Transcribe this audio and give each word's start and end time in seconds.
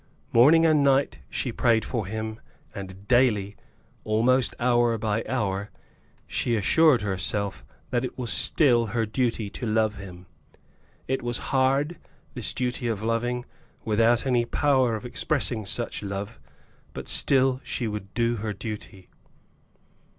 Morning 0.33 0.65
and 0.65 0.81
night 0.83 1.19
she 1.29 1.51
prayed 1.51 1.85
for 1.85 2.07
him, 2.07 2.39
and 2.73 3.07
daily, 3.07 3.55
almost 4.03 4.55
hour 4.59 4.97
by 4.97 5.23
hour, 5.29 5.69
she 6.25 6.55
assured 6.55 7.03
herself 7.03 7.63
that 7.91 8.03
it 8.03 8.17
was 8.17 8.33
still 8.33 8.87
her 8.97 9.05
duty 9.05 9.47
to 9.51 9.67
love 9.67 9.97
him. 9.97 10.25
It 11.07 11.21
was 11.21 11.37
hard, 11.53 11.99
this 12.33 12.51
duty 12.51 12.87
of 12.87 13.03
loving, 13.03 13.45
without 13.85 14.25
any 14.25 14.43
power 14.43 14.95
of 14.95 15.05
expressing 15.05 15.67
such 15.67 16.01
love. 16.01 16.39
But 16.95 17.07
still 17.07 17.61
she 17.63 17.87
would 17.87 18.11
do 18.15 18.37
her 18.37 18.53
duty. 18.53 19.07